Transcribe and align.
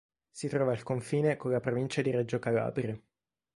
Si 0.31 0.47
trova 0.47 0.71
al 0.71 0.81
confine 0.81 1.37
con 1.37 1.51
la 1.51 1.59
provincia 1.59 2.01
di 2.01 2.09
Reggio 2.09 2.39
Calabria. 2.39 2.99